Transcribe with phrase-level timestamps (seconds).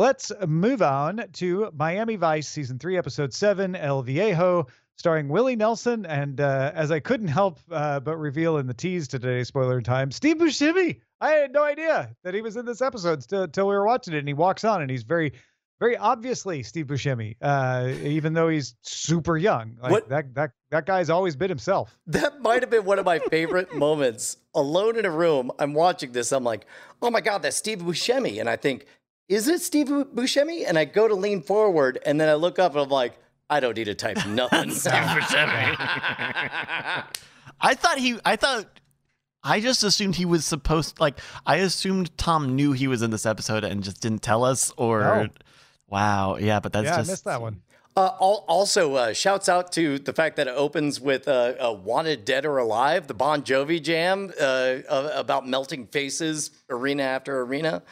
[0.00, 4.66] let's move on to Miami Vice season three, episode seven, El Viejo,
[4.96, 6.06] starring Willie Nelson.
[6.06, 9.82] And uh, as I couldn't help uh, but reveal in the tease to today's spoiler
[9.82, 11.00] time, Steve Buscemi.
[11.20, 14.20] I had no idea that he was in this episode until we were watching it.
[14.20, 15.34] And he walks on and he's very,
[15.78, 19.76] very obviously Steve Buscemi, uh, even though he's super young.
[19.82, 21.98] Like What- that that that guy's always been himself.
[22.06, 24.38] That might have been one of my favorite moments.
[24.54, 26.32] Alone in a room, I'm watching this.
[26.32, 26.64] I'm like,
[27.02, 28.40] oh my God, that's Steve Buscemi.
[28.40, 28.86] And I think,
[29.30, 30.64] is it Steve Buscemi?
[30.66, 33.16] And I go to lean forward and then I look up and I'm like,
[33.48, 34.70] I don't need to type nothing.
[34.72, 35.76] Steve Buscemi.
[37.62, 38.18] I thought he.
[38.24, 38.66] I thought.
[39.42, 41.00] I just assumed he was supposed.
[41.00, 44.72] Like I assumed Tom knew he was in this episode and just didn't tell us.
[44.76, 45.28] Or No.
[45.88, 47.62] wow, yeah, but that's yeah, just I missed that one.
[47.96, 52.44] Uh, also, uh, shouts out to the fact that it opens with uh, "Wanted Dead
[52.46, 57.82] or Alive," the Bon Jovi jam uh, uh, about melting faces, arena after arena.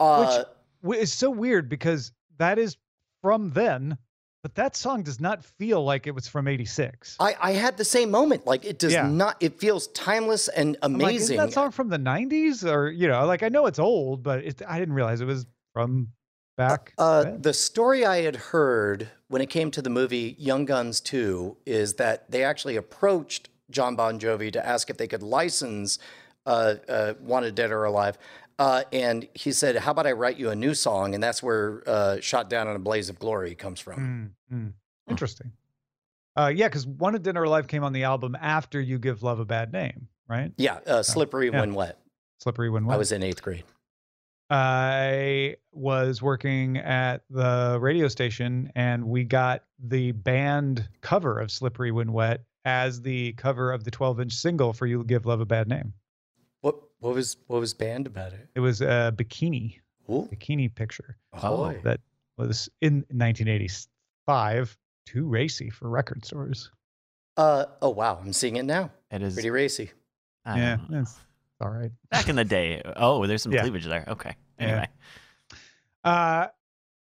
[0.00, 0.46] Uh, Which
[0.92, 2.76] is so weird because that is
[3.22, 3.96] from then,
[4.42, 7.16] but that song does not feel like it was from '86.
[7.18, 8.46] I, I had the same moment.
[8.46, 9.08] Like it does Yeah.
[9.08, 9.36] not.
[9.40, 11.16] It feels timeless and like, amazing.
[11.16, 14.44] isn't that song from the '90s, or you know, like I know it's old, but
[14.44, 16.08] it, I didn't realize it was from
[16.56, 16.92] back.
[16.98, 21.56] Uh, the story I had heard when it came to the movie Young Guns 2
[21.66, 25.98] is that they actually approached John Bon Jovi to ask if they could license
[26.46, 28.18] uh, uh, Wanted Dead or Alive.
[28.58, 31.14] Uh, and he said, How about I write you a new song?
[31.14, 34.34] And that's where uh, Shot Down in a Blaze of Glory comes from.
[34.50, 34.72] Mm, mm.
[35.10, 35.52] Interesting.
[36.36, 39.38] Uh, yeah, because Wanted Dead or Alive came on the album after You Give Love
[39.38, 40.52] a Bad Name, right?
[40.56, 41.60] Yeah, uh, Slippery yeah.
[41.60, 41.98] When Wet.
[42.40, 42.94] Slippery When Wet.
[42.94, 43.64] I was in eighth grade.
[44.50, 51.92] I was working at the radio station and we got the band cover of Slippery
[51.92, 55.46] When Wet as the cover of the 12 inch single for You Give Love a
[55.46, 55.92] Bad Name.
[57.04, 58.48] What what was what was banned about it?
[58.54, 61.78] It was a bikini, Ooh, bikini picture boy.
[61.84, 62.00] that
[62.38, 66.70] was in 1985, too racy for record stores.
[67.36, 68.90] Uh, oh wow, I'm seeing it now.
[69.10, 69.34] it is.
[69.34, 69.90] Pretty racy.
[70.46, 71.14] I yeah, it's
[71.60, 71.90] all right.
[72.10, 72.80] back in the day.
[72.96, 73.60] Oh, there's some Yeah.
[73.60, 74.04] cleavage there.
[74.08, 74.34] Okay.
[74.58, 74.64] Yeah.
[74.66, 74.88] Anyway,
[76.04, 76.46] Uh,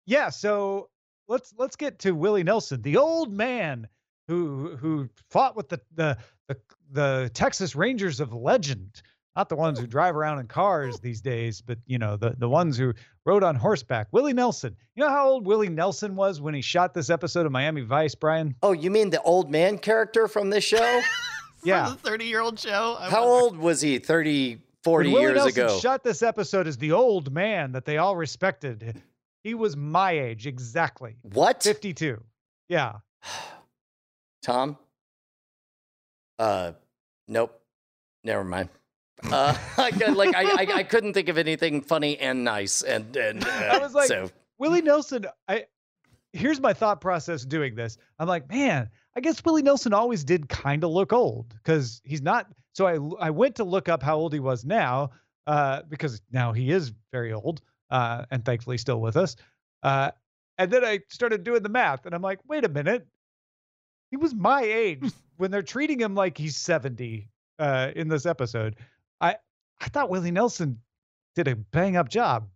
[0.06, 0.30] yeah.
[0.30, 0.90] So
[1.28, 3.88] let's let's get to Willie Nelson, the old man
[4.28, 6.16] who who fought with the the
[6.48, 6.58] the,
[6.92, 9.02] the Texas Rangers of legend.
[9.40, 12.50] Not the ones who drive around in cars these days, but you know the the
[12.50, 12.94] ones who
[13.26, 14.10] rode on horseback.
[14.12, 14.76] Willie Nelson.
[14.98, 18.16] You know how old Willie Nelson was when he shot this episode of Miami Vice,
[18.16, 18.54] Brian?
[18.62, 21.02] Oh, you mean the old man character from this show?
[21.64, 21.90] Yeah.
[21.90, 22.96] the 30 year old show.
[23.00, 25.80] I How wonder- old was he 30, 40 when years Nelson ago?
[25.80, 29.02] shot this episode as the old man that they all respected.
[29.44, 31.62] He was my age exactly, what?
[31.64, 32.22] 52.
[32.70, 32.94] Yeah.
[34.42, 34.78] Tom?
[36.38, 36.72] Uh,
[37.28, 37.60] nope.
[38.24, 38.70] Never mind.
[39.24, 43.70] Uh, like I, I, I couldn't think of anything funny and nice, and and uh,
[43.72, 45.66] I was like, so Willie Nelson, I
[46.34, 47.98] here's my thought process doing this.
[48.20, 52.22] I'm like, man, I guess Willie Nelson always did kind of look old because he's
[52.22, 52.48] not.
[52.74, 55.12] So I I went to look up how old he was now,
[55.48, 59.36] uh, because now he is very old, uh, and thankfully still with us.
[59.84, 60.12] Uh,
[60.58, 63.08] and then I started doing the math, and I'm like, wait a minute,
[64.12, 68.76] he was my age when they're treating him like he's 70 uh, in this episode.
[69.22, 69.36] I
[69.82, 70.80] I thought Willie Nelson
[71.36, 72.50] did a bang up job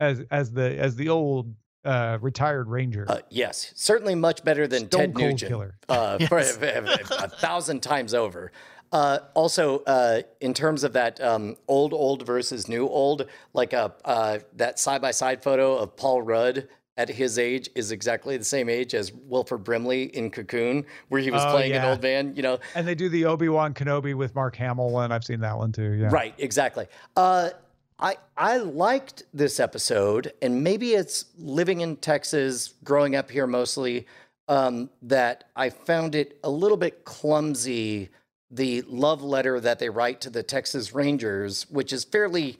[0.00, 3.06] as as the as the old uh, retired ranger.
[3.08, 5.50] uh, yes, certainly much better than Stone Ted Cold Nugent.
[5.50, 5.78] Killer.
[5.88, 8.52] Uh, for- a thousand times over.
[8.90, 13.92] Uh, also, uh, in terms of that um, old old versus new old, like a
[14.04, 18.44] uh, that side by side photo of Paul Rudd at his age is exactly the
[18.44, 21.84] same age as Wilford Brimley in Cocoon, where he was Oh, playing yeah.
[21.84, 22.34] an old man.
[22.36, 25.40] You know, and they do the Obi Wan Kenobi with Mark Hamill, and I've seen
[25.40, 25.92] that one too.
[25.92, 26.08] Yeah.
[26.10, 26.86] Right, exactly.
[27.16, 27.50] Uh,
[28.00, 34.06] I I liked this episode, and maybe it's living in Texas, growing up here mostly,
[34.48, 38.10] um, that I found it a little bit clumsy.
[38.50, 42.58] The love letter that they write to the Texas Rangers, which is fairly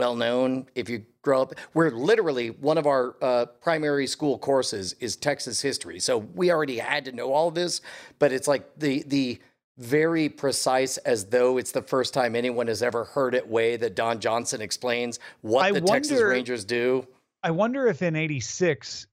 [0.00, 1.52] well known if you grow up.
[1.74, 6.78] We're literally one of our uh, primary school courses is Texas history, so we already
[6.78, 7.82] had to know all of this.
[8.18, 9.38] But it's like the the
[9.76, 13.46] very precise, as though it's the first time anyone has ever heard it.
[13.46, 17.06] Way that Don Johnson explains what I the Texas Rangers do.
[17.42, 19.06] I wonder if in '86,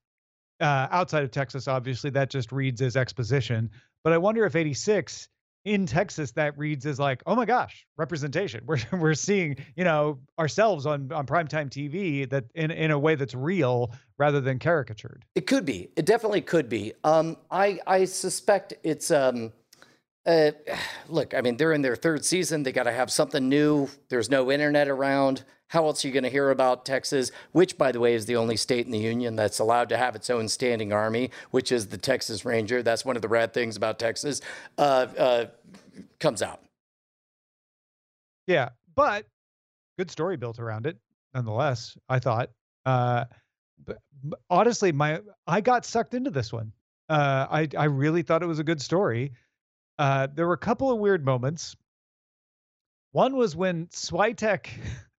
[0.60, 3.70] uh, outside of Texas, obviously that just reads as exposition.
[4.04, 5.28] But I wonder if '86
[5.68, 8.62] in Texas that reads as like, oh my gosh, representation.
[8.66, 13.14] We're we're seeing you know ourselves on on primetime TV that in in a way
[13.14, 15.24] that's real rather than caricatured.
[15.34, 15.90] It could be.
[15.96, 16.94] It definitely could be.
[17.04, 19.10] Um, I I suspect it's.
[19.10, 19.52] Um,
[20.26, 20.52] uh,
[21.08, 22.62] look, I mean, they're in their third season.
[22.62, 23.88] They got to have something new.
[24.08, 25.44] There's no internet around.
[25.68, 28.36] How else are you going to hear about Texas, which, by the way, is the
[28.36, 31.88] only state in the union that's allowed to have its own standing army, which is
[31.88, 32.82] the Texas Ranger?
[32.82, 34.40] That's one of the rad things about Texas.
[34.78, 35.46] Uh, uh,
[36.18, 36.60] comes out.
[38.46, 39.26] Yeah, but
[39.98, 40.96] good story built around it,
[41.34, 41.96] nonetheless.
[42.08, 42.50] I thought.
[42.86, 43.24] Uh,
[43.84, 46.72] but, but honestly, my I got sucked into this one.
[47.08, 49.32] Uh, I I really thought it was a good story.
[49.98, 51.76] Uh, there were a couple of weird moments.
[53.12, 54.68] One was when Switek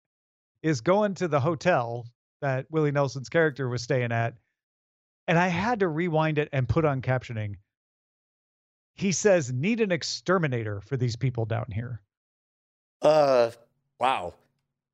[0.63, 2.07] is going to the hotel
[2.41, 4.35] that Willie Nelson's character was staying at,
[5.27, 7.57] and I had to rewind it and put on captioning.
[8.99, 12.03] He says, "Need an exterminator for these people down here."
[13.01, 13.51] Uh,
[13.99, 14.35] wow.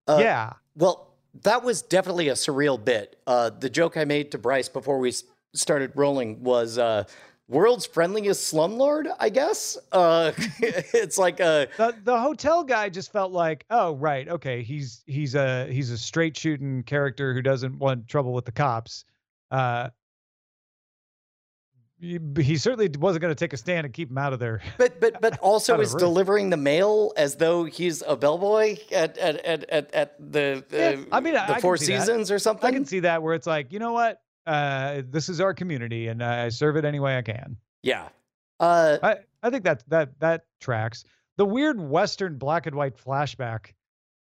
[0.07, 0.53] Uh, yeah.
[0.77, 3.19] Well, that was definitely a surreal bit.
[3.27, 5.13] Uh, the joke I made to Bryce before we
[5.55, 7.05] started rolling was uh,
[7.49, 9.79] world's friendliest slumlord, I guess.
[9.91, 15.03] Uh, it's like a the the hotel guy just felt like, oh right, okay, he's
[15.07, 19.05] he's a he's a straight shooting character who doesn't want trouble with the cops.
[19.51, 19.89] Uh,
[22.01, 24.61] he, certainly wasn't going to take a stand and keep him out of there.
[24.79, 29.37] but but but also is delivering the mail as though he's a bellboy at at
[29.45, 32.01] at at, the uh, Yeah, I mean, I- I the Four see that.
[32.07, 32.69] Seasons or something.
[32.69, 36.09] I can see that where it's like, you know what, uh, this is our community,
[36.09, 37.57] and I serve it any way I can.
[37.83, 38.09] Yeah.
[38.61, 41.05] Uh, I I think that that that tracks.
[41.37, 43.73] The weird Western black and white flashback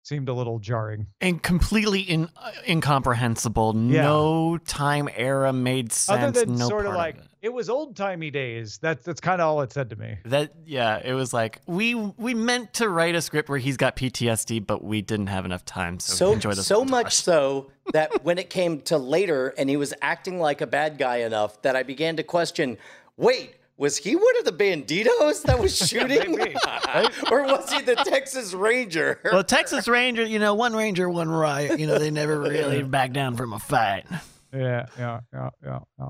[0.08, 1.08] seemed a little jarring.
[1.20, 3.76] and completely in, uh, incomprehensible.
[3.76, 4.04] Yeah.
[4.04, 6.24] No time era made sense.
[6.24, 7.24] Other than no sort of part like it.
[7.44, 8.78] it was old timey days.
[8.82, 10.18] That's that's kind of all it said to me.
[10.26, 10.54] that.
[10.66, 14.66] Yeah, it was like we we meant to write a script where he's got PTSD,
[14.66, 16.00] but we didn't have enough time.
[16.00, 16.90] So, so enjoy this so montage.
[16.90, 20.98] much so that when it came to later and he was acting like a bad
[20.98, 22.78] guy enough that I began to question,
[23.18, 26.36] wait, was he one of the banditos that was shooting?
[26.36, 26.56] Maybe,
[27.32, 29.20] or was he the Texas Ranger?
[29.24, 31.80] Well, Texas Ranger, you know, one Ranger, one riot.
[31.80, 34.06] You know, they never really back down from a fight.
[34.54, 36.10] Yeah, yeah, yeah, yeah, yeah.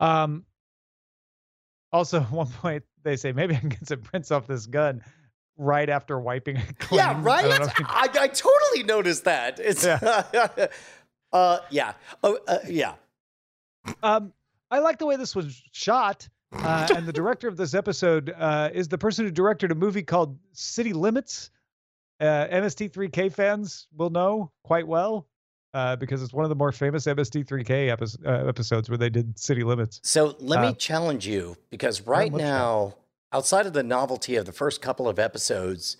[0.00, 0.44] Um.
[1.92, 5.02] Also, at one point they say maybe I can get some prints off this gun
[5.58, 7.00] right after wiping it clean.
[7.00, 7.42] yeah, right?
[7.42, 9.60] don't know if you- I, I totally noticed that.
[9.60, 11.92] It's uh yeah.
[12.22, 12.94] Oh, uh, yeah.
[14.02, 14.32] Um,
[14.70, 16.28] I like the way this was shot.
[16.54, 20.02] Uh, and the director of this episode uh, is the person who directed a movie
[20.02, 21.50] called City Limits.
[22.20, 25.26] Uh, MST3K fans will know quite well
[25.74, 29.36] uh, because it's one of the more famous MST3K epi- uh, episodes where they did
[29.38, 30.00] City Limits.
[30.04, 32.94] So let Uh, me challenge you because right now,
[33.32, 35.96] outside of the novelty of the first couple of episodes,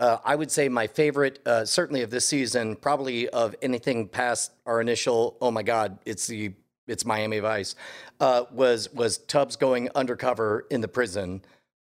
[0.00, 4.52] uh, I would say my favorite, uh, certainly of this season, probably of anything past
[4.64, 5.36] our initial.
[5.40, 6.52] Oh my God, it's the
[6.86, 7.74] it's Miami Vice.
[8.20, 11.42] Uh, was was Tubbs going undercover in the prison?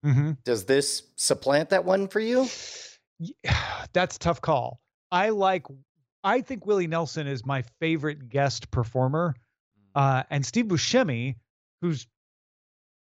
[0.05, 0.33] Mm-hmm.
[0.45, 2.49] Does this supplant that one for you?
[3.93, 4.81] That's a tough call.
[5.11, 5.67] I like.
[6.25, 9.35] I think Willie Nelson is my favorite guest performer,
[9.95, 11.37] uh, and Steve Buscemi,
[11.81, 12.07] who's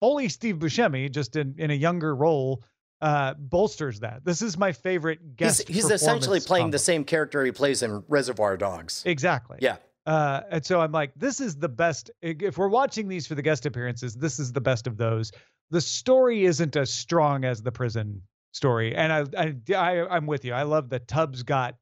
[0.01, 2.63] only Steve Buscemi, just in in a younger role,
[3.01, 4.23] uh, bolsters that.
[4.23, 5.67] This is my favorite guest.
[5.67, 6.75] he's essentially playing combo.
[6.75, 9.03] the same character he plays in Reservoir Dogs.
[9.05, 9.57] Exactly.
[9.61, 9.77] Yeah.
[10.05, 12.09] Uh, and so I'm like, this is the best.
[12.21, 15.31] If we're watching these for the guest appearances, this is the best of those.
[15.71, 18.21] The story isn't as strong as the prison
[18.53, 20.53] story, and I, I, I I'm with you.
[20.53, 21.75] I love that Tubbs got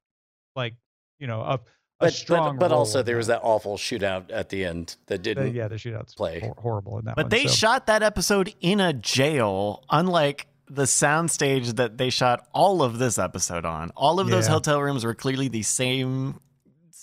[0.55, 0.73] like,
[1.19, 1.59] you know, a, a
[1.99, 2.57] But, strong.
[2.57, 5.53] but, but also in there was that awful shootout at the end that didn't.
[5.55, 6.41] yeah, the shootout's play.
[6.41, 7.29] hor- horrible in that But one.
[7.29, 12.83] they so- shot that episode in a jail, unlike the soundstage that they shot all
[12.83, 13.89] of this episode on.
[13.95, 16.41] All of those hotel rooms were clearly the same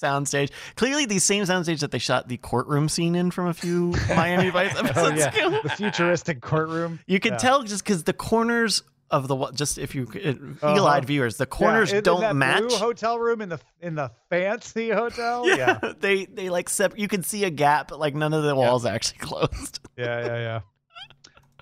[0.03, 0.51] soundstage.
[0.77, 4.51] Clearly the same soundstage that they shot the courtroom scene in from a few Miami
[4.51, 5.61] Vice Oh episodes yeah, ago.
[5.63, 7.01] the futuristic courtroom.
[7.07, 7.39] You can Yeah.
[7.39, 10.73] tell just because the corners of the just if you Uh-huh.
[10.73, 12.73] eagle-eyed viewers, the corners yeah, don't match.
[12.73, 15.47] Hotel room in the in the fancy hotel.
[15.49, 18.43] Yeah, yeah, they they like sep- you can see a gap, but like none of
[18.43, 19.81] the walls are actually closed.
[19.97, 20.37] yeah, yeah.
[20.37, 20.61] Yeah.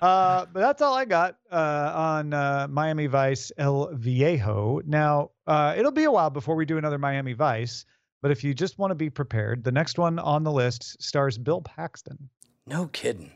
[0.01, 4.81] Uh, but that's all I got uh, on uh, Miami Vice El Viejo.
[4.85, 7.85] Now, uh, it'll be a while before we do another Miami Vice,
[8.23, 11.37] but if you just want to be prepared, the next one on the list stars
[11.37, 12.29] Bill Paxton.
[12.65, 13.31] No kidding.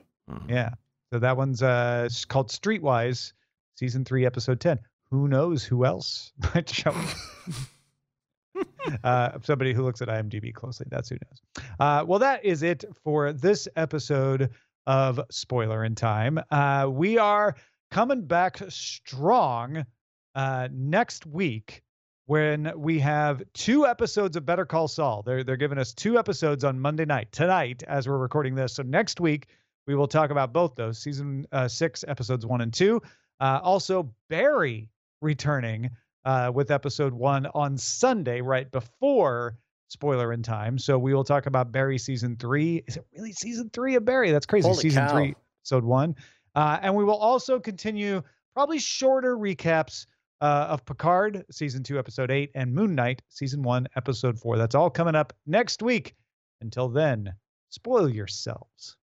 [0.48, 0.70] Yeah.
[1.12, 3.34] So that one's uh, called Streetwise,
[3.76, 4.80] season three, episode 10.
[5.12, 8.66] Who knows who else might show up?
[9.04, 10.88] uh, somebody who looks at IMDb closely.
[10.90, 11.66] That's who knows.
[11.82, 14.52] Uh, well, that is it for this episode
[14.86, 16.40] of Spoiler in Time.
[16.50, 17.58] Uh, we are
[17.92, 19.86] coming back strong
[20.34, 21.84] uh, next week
[22.28, 25.24] when we have two episodes of Better Call Saul.
[25.24, 28.76] They're they're giving us two episodes on Monday night tonight as we're recording this.
[28.76, 29.48] So next week
[29.88, 33.02] we will talk about both those season uh, six episodes one and two.
[33.40, 34.90] Uh, also Barry
[35.22, 35.90] returning
[36.26, 39.58] uh, with episode one on Sunday, right before
[39.88, 40.78] spoiler in time.
[40.78, 42.84] So we will talk about Barry season three.
[42.88, 44.32] Is it really season three of Barry?
[44.32, 44.68] That's crazy.
[44.68, 45.14] Holy season cow.
[45.14, 46.16] three, episode one.
[46.56, 48.22] Uh, and we will also continue
[48.54, 50.08] probably shorter recaps
[50.42, 54.58] uh, of Picard season two, episode eight, and Moon Knight season one, episode four.
[54.58, 56.16] That's all coming up next week.
[56.62, 57.34] Until then,
[57.70, 58.98] spoil yourselves.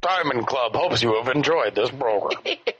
[0.00, 2.38] Diamond Club hopes you have enjoyed this program.